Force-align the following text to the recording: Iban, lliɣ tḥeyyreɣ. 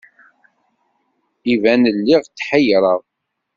Iban, 1.53 1.83
lliɣ 1.97 2.21
tḥeyyreɣ. 2.25 3.01